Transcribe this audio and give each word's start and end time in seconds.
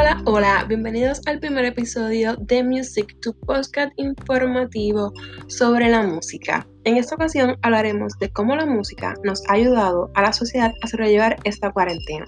Hola, 0.00 0.22
hola, 0.24 0.64
bienvenidos 0.66 1.20
al 1.26 1.40
primer 1.40 1.66
episodio 1.66 2.34
de 2.36 2.64
Music, 2.64 3.14
tu 3.20 3.38
podcast 3.40 3.92
informativo 3.98 5.12
sobre 5.48 5.90
la 5.90 6.02
música. 6.02 6.66
En 6.84 6.96
esta 6.96 7.16
ocasión 7.16 7.58
hablaremos 7.60 8.18
de 8.18 8.30
cómo 8.30 8.56
la 8.56 8.64
música 8.64 9.14
nos 9.24 9.46
ha 9.46 9.52
ayudado 9.52 10.10
a 10.14 10.22
la 10.22 10.32
sociedad 10.32 10.72
a 10.80 10.86
sobrellevar 10.86 11.36
esta 11.44 11.70
cuarentena. 11.70 12.24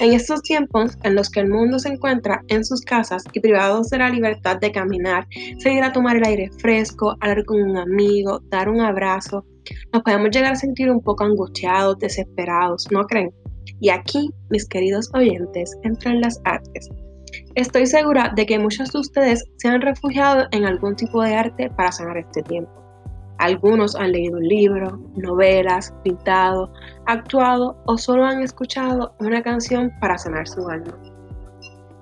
En 0.00 0.12
estos 0.12 0.42
tiempos 0.42 0.98
en 1.02 1.14
los 1.14 1.30
que 1.30 1.40
el 1.40 1.48
mundo 1.48 1.78
se 1.78 1.88
encuentra 1.88 2.42
en 2.48 2.62
sus 2.62 2.82
casas 2.82 3.24
y 3.32 3.40
privados 3.40 3.88
de 3.88 3.96
la 3.96 4.10
libertad 4.10 4.58
de 4.58 4.70
caminar, 4.70 5.26
salir 5.60 5.82
a 5.84 5.92
tomar 5.92 6.18
el 6.18 6.26
aire 6.26 6.50
fresco, 6.58 7.16
hablar 7.20 7.42
con 7.46 7.62
un 7.62 7.78
amigo, 7.78 8.42
dar 8.50 8.68
un 8.68 8.82
abrazo, 8.82 9.46
nos 9.94 10.02
podemos 10.02 10.28
llegar 10.30 10.52
a 10.52 10.56
sentir 10.56 10.90
un 10.90 11.00
poco 11.00 11.24
angustiados, 11.24 11.98
desesperados, 11.98 12.86
¿no 12.90 13.06
creen? 13.06 13.32
Y 13.80 13.90
aquí, 13.90 14.30
mis 14.50 14.68
queridos 14.68 15.10
oyentes, 15.14 15.76
entran 15.82 16.20
las 16.20 16.40
artes. 16.44 16.88
Estoy 17.54 17.86
segura 17.86 18.32
de 18.34 18.46
que 18.46 18.58
muchos 18.58 18.92
de 18.92 19.00
ustedes 19.00 19.44
se 19.56 19.68
han 19.68 19.80
refugiado 19.80 20.46
en 20.50 20.64
algún 20.64 20.96
tipo 20.96 21.22
de 21.22 21.34
arte 21.34 21.70
para 21.70 21.92
sanar 21.92 22.16
este 22.16 22.42
tiempo. 22.42 22.72
Algunos 23.38 23.94
han 23.94 24.12
leído 24.12 24.38
un 24.38 24.48
libro, 24.48 25.00
novelas, 25.16 25.94
pintado, 26.02 26.72
actuado 27.06 27.80
o 27.86 27.96
solo 27.96 28.24
han 28.24 28.42
escuchado 28.42 29.14
una 29.20 29.42
canción 29.42 29.92
para 30.00 30.18
sanar 30.18 30.48
su 30.48 30.68
alma. 30.68 30.98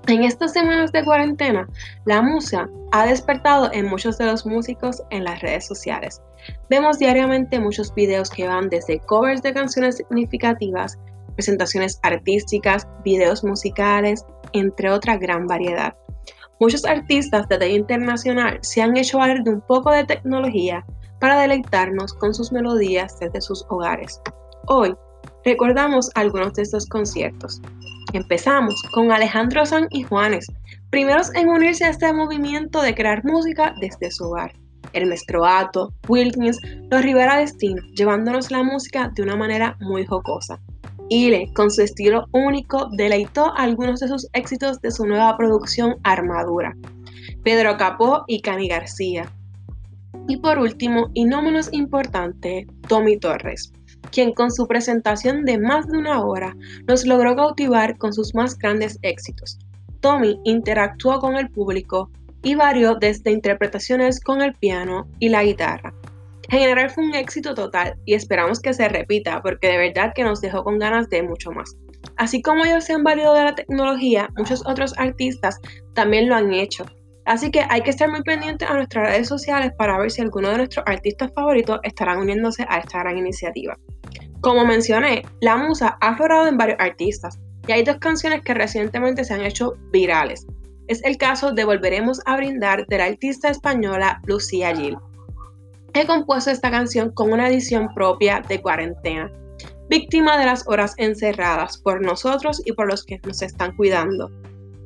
En 0.08 0.22
estas 0.22 0.52
semanas 0.52 0.92
de 0.92 1.04
cuarentena, 1.04 1.68
la 2.04 2.22
música 2.22 2.70
ha 2.92 3.06
despertado 3.06 3.70
en 3.72 3.86
muchos 3.86 4.16
de 4.18 4.26
los 4.26 4.46
músicos 4.46 5.02
en 5.10 5.24
las 5.24 5.42
redes 5.42 5.66
sociales. 5.66 6.22
Vemos 6.70 6.98
diariamente 6.98 7.58
muchos 7.58 7.92
videos 7.94 8.30
que 8.30 8.46
van 8.46 8.68
desde 8.68 9.00
covers 9.00 9.42
de 9.42 9.52
canciones 9.52 9.96
significativas 9.96 10.96
presentaciones 11.36 12.00
artísticas, 12.02 12.88
videos 13.04 13.44
musicales, 13.44 14.24
entre 14.52 14.90
otra 14.90 15.16
gran 15.16 15.46
variedad. 15.46 15.94
Muchos 16.58 16.84
artistas 16.84 17.46
de 17.48 17.58
talla 17.58 17.74
internacional 17.74 18.58
se 18.62 18.82
han 18.82 18.96
hecho 18.96 19.18
valer 19.18 19.42
de 19.42 19.50
un 19.50 19.60
poco 19.60 19.90
de 19.90 20.04
tecnología 20.04 20.84
para 21.20 21.38
deleitarnos 21.38 22.14
con 22.14 22.34
sus 22.34 22.50
melodías 22.50 23.18
desde 23.20 23.40
sus 23.40 23.64
hogares. 23.68 24.20
Hoy 24.66 24.94
recordamos 25.44 26.10
algunos 26.14 26.54
de 26.54 26.62
estos 26.62 26.86
conciertos. 26.86 27.60
Empezamos 28.12 28.74
con 28.92 29.12
Alejandro 29.12 29.66
San 29.66 29.86
y 29.90 30.02
Juanes, 30.02 30.46
primeros 30.90 31.34
en 31.34 31.48
unirse 31.48 31.84
a 31.84 31.90
este 31.90 32.12
movimiento 32.12 32.80
de 32.80 32.94
crear 32.94 33.24
música 33.24 33.74
desde 33.80 34.10
su 34.10 34.24
hogar. 34.24 34.52
Hermes 34.92 35.24
Croato, 35.26 35.92
Wilkins, 36.08 36.58
los 36.90 37.02
Rivera 37.02 37.38
Destino, 37.38 37.82
llevándonos 37.94 38.50
la 38.50 38.62
música 38.62 39.10
de 39.14 39.22
una 39.22 39.36
manera 39.36 39.76
muy 39.80 40.06
jocosa. 40.06 40.58
Ile, 41.08 41.52
con 41.54 41.70
su 41.70 41.82
estilo 41.82 42.26
único, 42.32 42.88
deleitó 42.92 43.54
algunos 43.56 44.00
de 44.00 44.08
sus 44.08 44.28
éxitos 44.32 44.80
de 44.80 44.90
su 44.90 45.06
nueva 45.06 45.36
producción 45.36 45.96
Armadura. 46.02 46.74
Pedro 47.44 47.76
Capó 47.76 48.24
y 48.26 48.40
Cani 48.40 48.68
García. 48.68 49.30
Y 50.28 50.38
por 50.38 50.58
último, 50.58 51.10
y 51.14 51.24
no 51.24 51.42
menos 51.42 51.72
importante, 51.72 52.66
Tommy 52.88 53.18
Torres, 53.18 53.72
quien 54.10 54.32
con 54.32 54.50
su 54.50 54.66
presentación 54.66 55.44
de 55.44 55.58
más 55.58 55.86
de 55.86 55.98
una 55.98 56.24
hora 56.24 56.56
nos 56.88 57.06
logró 57.06 57.36
cautivar 57.36 57.96
con 57.98 58.12
sus 58.12 58.34
más 58.34 58.58
grandes 58.58 58.98
éxitos. 59.02 59.58
Tommy 60.00 60.40
interactuó 60.44 61.20
con 61.20 61.36
el 61.36 61.48
público 61.50 62.10
y 62.42 62.54
varió 62.54 62.96
desde 62.96 63.30
interpretaciones 63.30 64.20
con 64.20 64.42
el 64.42 64.54
piano 64.54 65.06
y 65.18 65.28
la 65.28 65.44
guitarra, 65.44 65.94
en 66.48 66.58
general 66.60 66.90
fue 66.90 67.04
un 67.04 67.14
éxito 67.14 67.54
total 67.54 67.96
y 68.04 68.14
esperamos 68.14 68.60
que 68.60 68.72
se 68.72 68.88
repita 68.88 69.42
porque 69.42 69.68
de 69.68 69.78
verdad 69.78 70.12
que 70.14 70.22
nos 70.22 70.40
dejó 70.40 70.62
con 70.62 70.78
ganas 70.78 71.08
de 71.08 71.22
mucho 71.22 71.50
más. 71.50 71.76
Así 72.16 72.40
como 72.40 72.64
ellos 72.64 72.84
se 72.84 72.92
han 72.92 73.02
valido 73.02 73.34
de 73.34 73.44
la 73.44 73.54
tecnología, 73.54 74.30
muchos 74.36 74.62
otros 74.66 74.94
artistas 74.96 75.58
también 75.94 76.28
lo 76.28 76.36
han 76.36 76.52
hecho. 76.52 76.84
Así 77.24 77.50
que 77.50 77.64
hay 77.68 77.80
que 77.80 77.90
estar 77.90 78.08
muy 78.08 78.22
pendientes 78.22 78.68
a 78.70 78.74
nuestras 78.74 79.08
redes 79.08 79.28
sociales 79.28 79.72
para 79.76 79.98
ver 79.98 80.12
si 80.12 80.22
alguno 80.22 80.50
de 80.50 80.58
nuestros 80.58 80.84
artistas 80.86 81.32
favoritos 81.34 81.80
estarán 81.82 82.18
uniéndose 82.18 82.64
a 82.68 82.78
esta 82.78 83.00
gran 83.00 83.18
iniciativa. 83.18 83.76
Como 84.40 84.64
mencioné, 84.64 85.24
la 85.40 85.56
musa 85.56 85.98
ha 86.00 86.10
aflorado 86.10 86.46
en 86.46 86.56
varios 86.56 86.78
artistas 86.78 87.40
y 87.66 87.72
hay 87.72 87.82
dos 87.82 87.96
canciones 87.96 88.42
que 88.42 88.54
recientemente 88.54 89.24
se 89.24 89.34
han 89.34 89.40
hecho 89.40 89.74
virales. 89.92 90.46
Es 90.86 91.02
el 91.02 91.16
caso 91.16 91.50
de 91.50 91.64
Volveremos 91.64 92.20
a 92.26 92.36
brindar 92.36 92.86
de 92.86 92.98
la 92.98 93.06
artista 93.06 93.48
española 93.48 94.20
Lucía 94.26 94.74
Gil. 94.76 94.96
He 95.98 96.06
compuesto 96.06 96.50
esta 96.50 96.70
canción 96.70 97.10
con 97.12 97.32
una 97.32 97.48
edición 97.48 97.88
propia 97.94 98.42
de 98.46 98.60
cuarentena, 98.60 99.32
víctima 99.88 100.36
de 100.36 100.44
las 100.44 100.68
horas 100.68 100.92
encerradas 100.98 101.78
por 101.78 102.02
nosotros 102.04 102.60
y 102.66 102.72
por 102.72 102.86
los 102.86 103.02
que 103.02 103.18
nos 103.24 103.40
están 103.40 103.74
cuidando. 103.76 104.30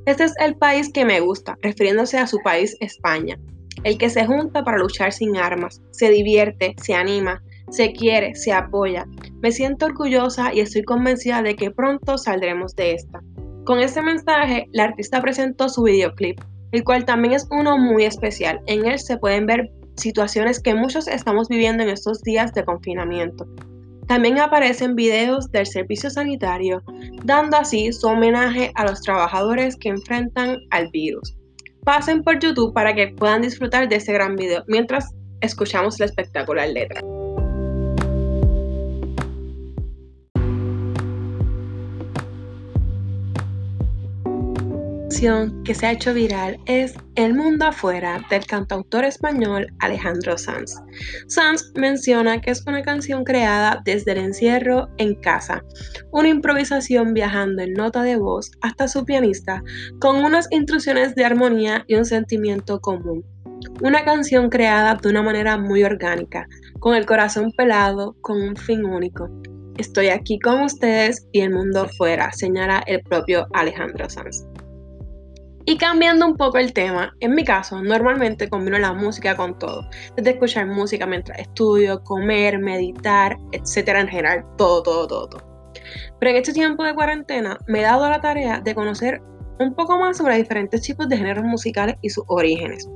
Este 0.06 0.22
es 0.22 0.34
el 0.38 0.54
país 0.54 0.88
que 0.92 1.04
me 1.04 1.18
gusta, 1.18 1.58
refiriéndose 1.62 2.16
a 2.16 2.28
su 2.28 2.38
país 2.44 2.76
España, 2.78 3.36
el 3.82 3.98
que 3.98 4.08
se 4.08 4.24
junta 4.24 4.62
para 4.62 4.78
luchar 4.78 5.10
sin 5.10 5.36
armas, 5.36 5.82
se 5.90 6.10
divierte, 6.10 6.76
se 6.80 6.94
anima, 6.94 7.42
se 7.70 7.92
quiere, 7.92 8.36
se 8.36 8.52
apoya. 8.52 9.04
Me 9.42 9.50
siento 9.50 9.86
orgullosa 9.86 10.54
y 10.54 10.60
estoy 10.60 10.84
convencida 10.84 11.42
de 11.42 11.56
que 11.56 11.72
pronto 11.72 12.18
saldremos 12.18 12.76
de 12.76 12.92
esta. 12.94 13.20
Con 13.64 13.80
este 13.80 14.00
mensaje, 14.00 14.68
la 14.70 14.84
artista 14.84 15.20
presentó 15.20 15.70
su 15.70 15.82
videoclip, 15.82 16.40
el 16.70 16.84
cual 16.84 17.04
también 17.04 17.34
es 17.34 17.48
uno 17.50 17.78
muy 17.78 18.04
especial. 18.04 18.60
En 18.66 18.86
él 18.86 19.00
se 19.00 19.16
pueden 19.16 19.46
ver 19.46 19.72
situaciones 20.00 20.60
que 20.60 20.74
muchos 20.74 21.06
estamos 21.06 21.48
viviendo 21.48 21.82
en 21.82 21.90
estos 21.90 22.22
días 22.22 22.52
de 22.52 22.64
confinamiento. 22.64 23.46
También 24.08 24.40
aparecen 24.40 24.96
videos 24.96 25.52
del 25.52 25.66
servicio 25.66 26.10
sanitario, 26.10 26.82
dando 27.24 27.56
así 27.56 27.92
su 27.92 28.08
homenaje 28.08 28.72
a 28.74 28.84
los 28.84 29.00
trabajadores 29.02 29.76
que 29.76 29.90
enfrentan 29.90 30.58
al 30.70 30.88
virus. 30.88 31.36
Pasen 31.84 32.22
por 32.22 32.40
YouTube 32.40 32.74
para 32.74 32.94
que 32.94 33.08
puedan 33.08 33.42
disfrutar 33.42 33.88
de 33.88 33.96
ese 33.96 34.12
gran 34.12 34.34
video 34.34 34.64
mientras 34.66 35.14
escuchamos 35.40 36.00
la 36.00 36.06
espectacular 36.06 36.68
letra. 36.68 37.00
Que 45.64 45.74
se 45.74 45.84
ha 45.84 45.92
hecho 45.92 46.14
viral 46.14 46.58
es 46.64 46.94
El 47.14 47.34
mundo 47.34 47.66
afuera 47.66 48.24
del 48.30 48.46
cantautor 48.46 49.04
español 49.04 49.66
Alejandro 49.80 50.38
Sanz. 50.38 50.76
Sanz 51.28 51.72
menciona 51.74 52.40
que 52.40 52.52
es 52.52 52.64
una 52.66 52.80
canción 52.80 53.24
creada 53.24 53.82
desde 53.84 54.12
el 54.12 54.18
encierro 54.18 54.88
en 54.96 55.14
casa, 55.16 55.62
una 56.10 56.30
improvisación 56.30 57.12
viajando 57.12 57.60
en 57.60 57.74
nota 57.74 58.02
de 58.02 58.16
voz 58.16 58.50
hasta 58.62 58.88
su 58.88 59.04
pianista 59.04 59.62
con 60.00 60.24
unas 60.24 60.48
instrucciones 60.50 61.14
de 61.14 61.26
armonía 61.26 61.84
y 61.86 61.96
un 61.96 62.06
sentimiento 62.06 62.80
común. 62.80 63.22
Una 63.82 64.02
canción 64.06 64.48
creada 64.48 64.94
de 64.94 65.10
una 65.10 65.22
manera 65.22 65.58
muy 65.58 65.84
orgánica, 65.84 66.46
con 66.78 66.94
el 66.94 67.04
corazón 67.04 67.52
pelado, 67.52 68.16
con 68.22 68.40
un 68.40 68.56
fin 68.56 68.86
único. 68.86 69.28
Estoy 69.76 70.08
aquí 70.08 70.38
con 70.38 70.62
ustedes 70.62 71.26
y 71.32 71.40
el 71.40 71.52
mundo 71.52 71.82
afuera, 71.82 72.32
señala 72.32 72.82
el 72.86 73.02
propio 73.02 73.46
Alejandro 73.52 74.08
Sanz. 74.08 74.49
Y 75.66 75.76
cambiando 75.76 76.26
un 76.26 76.36
poco 76.36 76.58
el 76.58 76.72
tema, 76.72 77.14
en 77.20 77.34
mi 77.34 77.44
caso, 77.44 77.82
normalmente 77.82 78.48
combino 78.48 78.78
la 78.78 78.92
música 78.92 79.36
con 79.36 79.58
todo, 79.58 79.88
desde 80.16 80.30
escuchar 80.30 80.66
música 80.66 81.06
mientras 81.06 81.38
estudio, 81.38 82.02
comer, 82.02 82.58
meditar, 82.58 83.36
etcétera, 83.52 84.00
en 84.00 84.08
general, 84.08 84.44
todo, 84.56 84.82
todo, 84.82 85.06
todo, 85.06 85.28
todo. 85.28 85.72
Pero 86.18 86.30
en 86.30 86.36
este 86.38 86.52
tiempo 86.52 86.82
de 86.82 86.94
cuarentena 86.94 87.58
me 87.66 87.80
he 87.80 87.82
dado 87.82 88.08
la 88.08 88.20
tarea 88.20 88.60
de 88.60 88.74
conocer 88.74 89.20
un 89.58 89.74
poco 89.74 89.98
más 89.98 90.16
sobre 90.16 90.36
diferentes 90.36 90.80
tipos 90.80 91.08
de 91.08 91.18
géneros 91.18 91.44
musicales 91.44 91.96
y 92.00 92.08
sus 92.08 92.24
orígenes. 92.28 92.88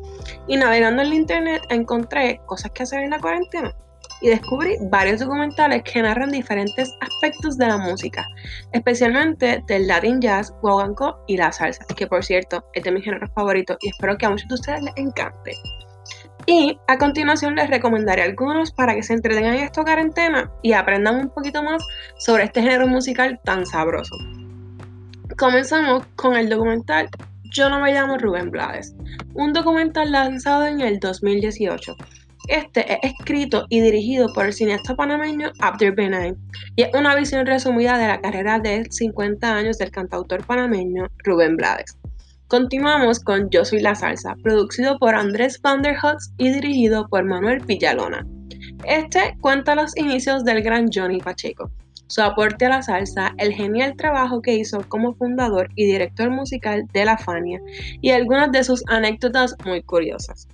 Y 0.48 0.56
navegando 0.56 1.02
en 1.02 1.10
la 1.10 1.14
internet 1.14 1.62
encontré 1.68 2.40
cosas 2.46 2.70
que 2.72 2.84
hacer 2.84 3.00
en 3.00 3.10
la 3.10 3.20
cuarentena 3.20 3.74
y 4.20 4.28
descubrí 4.28 4.76
varios 4.90 5.20
documentales 5.20 5.82
que 5.82 6.02
narran 6.02 6.30
diferentes 6.30 6.90
aspectos 7.00 7.58
de 7.58 7.66
la 7.66 7.78
música, 7.78 8.26
especialmente 8.72 9.62
del 9.66 9.86
Latin 9.86 10.20
jazz, 10.20 10.52
guaguancó 10.62 11.22
y 11.26 11.36
la 11.36 11.52
salsa, 11.52 11.84
que 11.96 12.06
por 12.06 12.24
cierto 12.24 12.64
es 12.72 12.84
de 12.84 12.92
mis 12.92 13.04
géneros 13.04 13.30
favoritos 13.34 13.76
y 13.80 13.90
espero 13.90 14.16
que 14.16 14.26
a 14.26 14.30
muchos 14.30 14.48
de 14.48 14.54
ustedes 14.54 14.82
les 14.82 14.96
encante. 14.96 15.52
Y 16.46 16.78
a 16.88 16.98
continuación 16.98 17.54
les 17.54 17.70
recomendaré 17.70 18.22
algunos 18.22 18.70
para 18.70 18.94
que 18.94 19.02
se 19.02 19.14
entretengan 19.14 19.54
en 19.54 19.64
esta 19.64 19.82
cuarentena 19.82 20.50
y 20.62 20.72
aprendan 20.72 21.16
un 21.16 21.30
poquito 21.30 21.62
más 21.62 21.82
sobre 22.18 22.44
este 22.44 22.60
género 22.60 22.86
musical 22.86 23.40
tan 23.44 23.64
sabroso. 23.64 24.14
Comenzamos 25.38 26.04
con 26.16 26.36
el 26.36 26.50
documental 26.50 27.08
Yo 27.44 27.70
no 27.70 27.80
me 27.80 27.92
llamo 27.92 28.18
Rubén 28.18 28.50
Blades, 28.50 28.94
un 29.32 29.52
documental 29.52 30.12
lanzado 30.12 30.66
en 30.66 30.80
el 30.80 31.00
2018 31.00 31.96
este 32.48 32.92
es 32.92 32.98
escrito 33.02 33.66
y 33.68 33.80
dirigido 33.80 34.32
por 34.32 34.46
el 34.46 34.52
cineasta 34.52 34.94
panameño 34.94 35.50
Abder 35.60 35.94
Benaim 35.94 36.36
y 36.76 36.82
es 36.82 36.94
una 36.94 37.14
visión 37.14 37.46
resumida 37.46 37.96
de 37.98 38.08
la 38.08 38.20
carrera 38.20 38.58
de 38.58 38.84
50 38.90 39.56
años 39.56 39.78
del 39.78 39.90
cantautor 39.90 40.44
panameño 40.44 41.08
Rubén 41.24 41.56
Blades. 41.56 41.98
Continuamos 42.48 43.20
con 43.20 43.48
Yo 43.50 43.64
Soy 43.64 43.80
la 43.80 43.94
Salsa, 43.94 44.36
producido 44.42 44.98
por 44.98 45.14
Andrés 45.14 45.60
Van 45.62 45.82
der 45.82 45.96
y 46.36 46.50
dirigido 46.50 47.08
por 47.08 47.24
Manuel 47.24 47.60
Villalona. 47.64 48.26
Este 48.86 49.36
cuenta 49.40 49.74
los 49.74 49.96
inicios 49.96 50.44
del 50.44 50.62
gran 50.62 50.88
Johnny 50.92 51.20
Pacheco, 51.20 51.70
su 52.06 52.20
aporte 52.20 52.66
a 52.66 52.68
la 52.68 52.82
salsa, 52.82 53.34
el 53.38 53.52
genial 53.54 53.96
trabajo 53.96 54.42
que 54.42 54.54
hizo 54.54 54.86
como 54.88 55.14
fundador 55.14 55.70
y 55.74 55.86
director 55.86 56.30
musical 56.30 56.86
de 56.92 57.06
la 57.06 57.16
Fania 57.16 57.60
y 58.02 58.10
algunas 58.10 58.52
de 58.52 58.62
sus 58.62 58.84
anécdotas 58.88 59.56
muy 59.64 59.82
curiosas. 59.82 60.46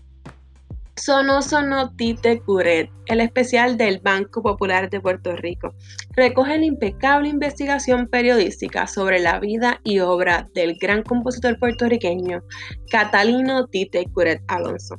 Sono 1.03 1.41
Sono 1.41 1.95
Tite 1.97 2.41
Curet, 2.41 2.91
el 3.07 3.21
especial 3.23 3.79
del 3.79 4.01
Banco 4.01 4.43
Popular 4.43 4.91
de 4.91 5.01
Puerto 5.01 5.35
Rico, 5.35 5.73
recoge 6.15 6.59
la 6.59 6.67
impecable 6.67 7.31
investigación 7.31 8.07
periodística 8.07 8.87
sobre 8.87 9.19
la 9.19 9.41
vida 9.41 9.81
y 9.83 10.01
obra 10.01 10.51
del 10.53 10.77
gran 10.79 11.03
compositor 11.03 11.59
puertorriqueño 11.59 12.43
Catalino 12.91 13.67
Tite 13.69 14.05
Curet 14.13 14.43
Alonso. 14.49 14.97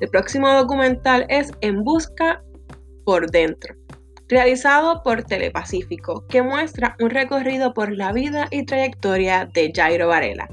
El 0.00 0.08
próximo 0.08 0.50
documental 0.50 1.26
es 1.28 1.52
En 1.60 1.84
Busca 1.84 2.42
por 3.04 3.30
Dentro, 3.30 3.74
realizado 4.28 5.02
por 5.02 5.24
Telepacífico, 5.24 6.26
que 6.28 6.40
muestra 6.40 6.96
un 7.00 7.10
recorrido 7.10 7.74
por 7.74 7.92
la 7.92 8.12
vida 8.12 8.48
y 8.50 8.64
trayectoria 8.64 9.46
de 9.52 9.70
Jairo 9.76 10.08
Varela, 10.08 10.48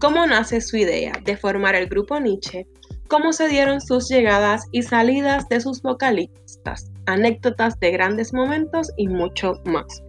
cómo 0.00 0.26
nace 0.26 0.62
su 0.62 0.78
idea 0.78 1.12
de 1.24 1.36
formar 1.36 1.74
el 1.74 1.88
grupo 1.88 2.18
Nietzsche 2.18 2.66
cómo 3.10 3.32
se 3.32 3.48
dieron 3.48 3.80
sus 3.80 4.08
llegadas 4.08 4.66
y 4.70 4.82
salidas 4.82 5.48
de 5.48 5.60
sus 5.60 5.82
vocalistas, 5.82 6.92
anécdotas 7.06 7.78
de 7.80 7.90
grandes 7.90 8.32
momentos 8.32 8.92
y 8.96 9.08
mucho 9.08 9.54
más. 9.64 10.02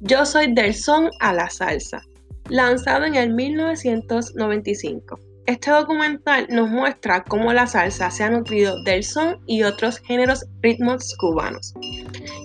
Yo 0.00 0.24
soy 0.24 0.54
del 0.54 0.72
son 0.74 1.10
a 1.18 1.34
la 1.34 1.50
salsa, 1.50 2.00
lanzado 2.48 3.04
en 3.04 3.16
el 3.16 3.34
1995. 3.34 5.18
Este 5.46 5.72
documental 5.72 6.46
nos 6.50 6.70
muestra 6.70 7.24
cómo 7.24 7.52
la 7.52 7.66
salsa 7.66 8.12
se 8.12 8.22
ha 8.22 8.30
nutrido 8.30 8.80
del 8.84 9.02
son 9.02 9.40
y 9.46 9.64
otros 9.64 9.98
géneros 9.98 10.46
ritmos 10.62 11.16
cubanos. 11.16 11.74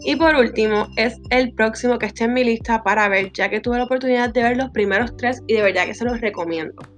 Y 0.03 0.15
por 0.15 0.33
último, 0.33 0.87
es 0.97 1.15
el 1.29 1.53
próximo 1.53 1.99
que 1.99 2.07
está 2.07 2.25
en 2.25 2.33
mi 2.33 2.43
lista 2.43 2.81
para 2.81 3.07
ver, 3.07 3.31
ya 3.33 3.49
que 3.49 3.59
tuve 3.59 3.77
la 3.77 3.83
oportunidad 3.83 4.33
de 4.33 4.41
ver 4.41 4.57
los 4.57 4.71
primeros 4.71 5.15
tres 5.15 5.43
y 5.45 5.53
de 5.53 5.61
verdad 5.61 5.85
que 5.85 5.93
se 5.93 6.05
los 6.05 6.19
recomiendo. 6.19 6.94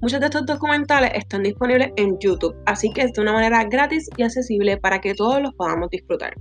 Muchos 0.00 0.20
de 0.20 0.26
estos 0.26 0.46
documentales 0.46 1.10
están 1.14 1.42
disponibles 1.42 1.90
en 1.96 2.18
YouTube, 2.18 2.56
así 2.66 2.92
que 2.92 3.02
es 3.02 3.12
de 3.12 3.22
una 3.22 3.32
manera 3.32 3.64
gratis 3.64 4.08
y 4.16 4.22
accesible 4.22 4.76
para 4.76 5.00
que 5.00 5.14
todos 5.14 5.40
los 5.40 5.54
podamos 5.54 5.90
disfrutar. 5.90 6.34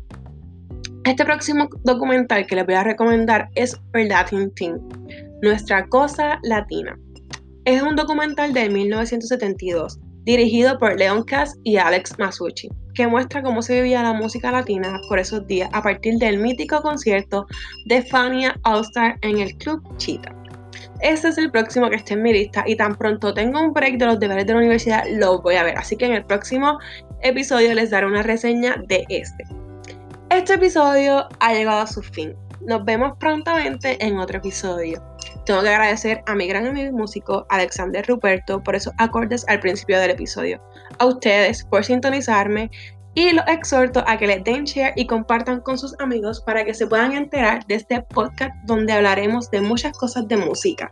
Este 1.06 1.24
próximo 1.24 1.69
documental 1.83 2.47
que 2.47 2.56
les 2.56 2.65
voy 2.65 2.75
a 2.75 2.83
recomendar 2.83 3.50
es 3.53 3.80
Latin 3.94 4.51
Team, 4.56 4.80
Nuestra 5.42 5.88
Cosa 5.88 6.39
Latina. 6.44 6.97
Es 7.65 7.81
un 7.81 7.95
documental 7.95 8.53
de 8.53 8.69
1972, 8.69 10.00
dirigido 10.24 10.80
por 10.80 10.97
Leon 10.97 11.24
Cass 11.24 11.57
y 11.63 11.77
Alex 11.77 12.18
Masucci, 12.18 12.69
que 12.95 13.07
muestra 13.07 13.44
cómo 13.44 13.62
se 13.62 13.75
vivía 13.75 14.01
la 14.01 14.13
música 14.13 14.51
latina 14.51 15.00
por 15.07 15.19
esos 15.19 15.45
días 15.45 15.69
a 15.74 15.83
partir 15.83 16.15
del 16.18 16.39
mítico 16.39 16.81
concierto 16.81 17.45
de 17.86 18.01
Fania 18.01 18.59
All 18.63 18.81
Star 18.81 19.18
en 19.21 19.39
el 19.39 19.56
Club 19.57 19.81
Cheetah. 19.97 20.44
Ese 21.01 21.27
es 21.27 21.38
el 21.38 21.51
próximo 21.51 21.89
que 21.89 21.97
esté 21.97 22.13
en 22.13 22.24
mi 22.24 22.31
lista 22.31 22.63
y 22.65 22.75
tan 22.75 22.95
pronto 22.95 23.33
tengo 23.33 23.62
un 23.62 23.74
break 23.74 23.97
de 23.97 24.06
los 24.06 24.19
deberes 24.19 24.45
de 24.45 24.53
la 24.53 24.59
universidad, 24.59 25.03
lo 25.12 25.42
voy 25.42 25.56
a 25.56 25.63
ver. 25.63 25.77
Así 25.77 25.97
que 25.97 26.06
en 26.06 26.13
el 26.13 26.25
próximo 26.25 26.80
episodio 27.21 27.74
les 27.74 27.89
daré 27.89 28.06
una 28.07 28.24
reseña 28.24 28.81
de 28.88 29.06
este. 29.09 29.45
Este 30.30 30.53
episodio 30.53 31.27
ha 31.39 31.53
llegado 31.53 31.81
a 31.81 31.88
su 31.88 32.01
fin. 32.01 32.36
Nos 32.62 32.83
vemos 32.86 33.13
prontamente 33.19 34.03
en 34.03 34.18
otro 34.18 34.38
episodio. 34.38 35.03
Tengo 35.45 35.62
que 35.62 35.69
agradecer 35.69 36.24
a 36.25 36.33
mi 36.33 36.47
gran 36.47 36.65
amigo 36.65 36.88
y 36.88 36.92
músico 36.92 37.45
Alexander 37.50 38.03
Ruperto 38.07 38.63
por 38.63 38.75
esos 38.75 38.94
acordes 38.97 39.45
al 39.47 39.59
principio 39.59 40.00
del 40.00 40.12
episodio. 40.12 40.59
A 40.97 41.06
ustedes 41.06 41.63
por 41.65 41.86
sintonizarme 41.86 42.71
y 43.15 43.31
los 43.31 43.45
exhorto 43.47 44.03
a 44.06 44.17
que 44.17 44.27
les 44.27 44.44
den 44.44 44.65
share 44.65 44.94
y 44.95 45.07
compartan 45.07 45.62
con 45.62 45.77
sus 45.77 45.97
amigos 46.00 46.41
para 46.41 46.63
que 46.63 46.73
se 46.73 46.85
puedan 46.85 47.13
enterar 47.13 47.65
de 47.65 47.75
este 47.75 48.01
podcast 48.01 48.53
donde 48.65 48.94
hablaremos 48.94 49.50
de 49.50 49.62
muchas 49.62 49.97
cosas 49.97 50.27
de 50.27 50.38
música. 50.38 50.91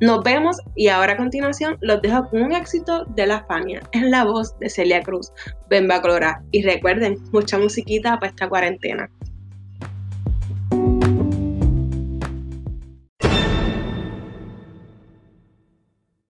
Nos 0.00 0.22
vemos 0.22 0.58
y 0.74 0.88
ahora 0.88 1.14
a 1.14 1.16
continuación 1.16 1.76
los 1.80 2.00
dejo 2.02 2.28
con 2.30 2.42
un 2.42 2.52
éxito 2.52 3.04
de 3.16 3.26
la 3.26 3.44
Fania 3.46 3.82
en 3.92 4.10
la 4.10 4.24
voz 4.24 4.56
de 4.58 4.70
Celia 4.70 5.02
Cruz. 5.02 5.32
Ven 5.68 5.88
Clora 5.88 6.42
y 6.52 6.62
recuerden, 6.62 7.16
mucha 7.32 7.58
musiquita 7.58 8.18
para 8.18 8.30
esta 8.30 8.48
cuarentena. 8.48 9.10